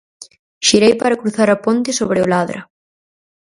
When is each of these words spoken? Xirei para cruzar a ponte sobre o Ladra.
Xirei 0.67 0.93
para 1.01 1.19
cruzar 1.21 1.49
a 1.51 1.61
ponte 1.65 1.91
sobre 1.99 2.19
o 2.25 2.29
Ladra. 2.31 2.61